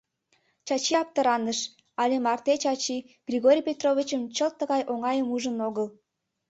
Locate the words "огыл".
5.67-5.87